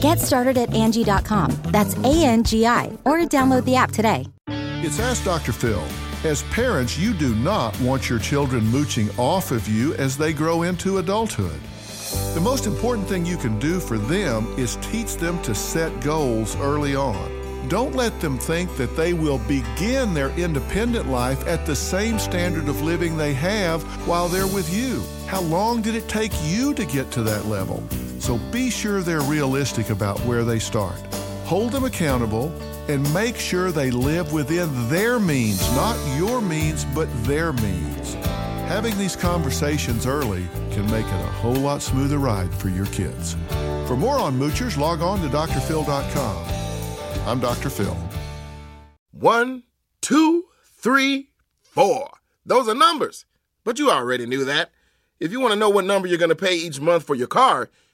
Get 0.00 0.20
started 0.20 0.56
at 0.56 0.70
Angi.com. 0.70 1.50
That's 1.72 1.96
A 1.96 2.24
N 2.24 2.44
G 2.44 2.66
I, 2.66 2.86
or 3.04 3.18
download 3.18 3.64
the 3.64 3.74
app 3.74 3.90
today. 3.90 4.26
It's 4.46 5.00
Ask 5.00 5.24
Dr. 5.24 5.50
Phil. 5.50 5.82
As 6.22 6.44
parents, 6.44 6.96
you 6.96 7.12
do 7.12 7.34
not 7.34 7.78
want 7.80 8.08
your 8.08 8.20
children 8.20 8.64
mooching 8.66 9.10
off 9.18 9.50
of 9.50 9.66
you 9.66 9.94
as 9.94 10.16
they 10.16 10.32
grow 10.32 10.62
into 10.62 10.98
adulthood. 10.98 11.60
The 12.34 12.40
most 12.40 12.66
important 12.66 13.08
thing 13.08 13.26
you 13.26 13.36
can 13.36 13.58
do 13.58 13.80
for 13.80 13.98
them 13.98 14.46
is 14.56 14.76
teach 14.76 15.16
them 15.16 15.42
to 15.42 15.52
set 15.52 16.00
goals 16.00 16.56
early 16.56 16.94
on. 16.94 17.68
Don't 17.68 17.96
let 17.96 18.20
them 18.20 18.38
think 18.38 18.76
that 18.76 18.96
they 18.96 19.14
will 19.14 19.38
begin 19.40 20.14
their 20.14 20.30
independent 20.38 21.08
life 21.08 21.44
at 21.48 21.66
the 21.66 21.76
same 21.76 22.20
standard 22.20 22.68
of 22.68 22.82
living 22.82 23.16
they 23.16 23.34
have 23.34 23.82
while 24.06 24.28
they're 24.28 24.46
with 24.46 24.72
you. 24.72 25.02
How 25.26 25.40
long 25.40 25.82
did 25.82 25.96
it 25.96 26.08
take 26.08 26.32
you 26.44 26.72
to 26.74 26.86
get 26.86 27.10
to 27.12 27.22
that 27.24 27.46
level? 27.46 27.82
So 28.28 28.36
be 28.52 28.68
sure 28.68 29.00
they're 29.00 29.22
realistic 29.22 29.88
about 29.88 30.20
where 30.26 30.44
they 30.44 30.58
start. 30.58 30.98
Hold 31.46 31.72
them 31.72 31.84
accountable 31.84 32.52
and 32.86 33.02
make 33.14 33.36
sure 33.36 33.72
they 33.72 33.90
live 33.90 34.34
within 34.34 34.68
their 34.90 35.18
means, 35.18 35.62
not 35.74 35.96
your 36.18 36.42
means, 36.42 36.84
but 36.94 37.08
their 37.24 37.54
means. 37.54 38.12
Having 38.68 38.98
these 38.98 39.16
conversations 39.16 40.04
early 40.06 40.46
can 40.72 40.84
make 40.90 41.06
it 41.06 41.14
a 41.14 41.32
whole 41.40 41.54
lot 41.54 41.80
smoother 41.80 42.18
ride 42.18 42.52
for 42.52 42.68
your 42.68 42.84
kids. 42.88 43.34
For 43.86 43.96
more 43.96 44.18
on 44.18 44.38
moochers, 44.38 44.76
log 44.76 45.00
on 45.00 45.22
to 45.22 45.28
drphil.com. 45.28 46.46
I'm 47.26 47.40
Dr. 47.40 47.70
Phil. 47.70 47.96
One, 49.10 49.62
two, 50.02 50.44
three, 50.64 51.30
four. 51.62 52.10
Those 52.44 52.68
are 52.68 52.74
numbers. 52.74 53.24
But 53.64 53.78
you 53.78 53.90
already 53.90 54.26
knew 54.26 54.44
that. 54.44 54.70
If 55.18 55.32
you 55.32 55.40
want 55.40 55.54
to 55.54 55.58
know 55.58 55.70
what 55.70 55.86
number 55.86 56.06
you're 56.06 56.18
going 56.18 56.28
to 56.28 56.34
pay 56.36 56.56
each 56.56 56.78
month 56.78 57.04
for 57.04 57.14
your 57.14 57.26
car, 57.26 57.70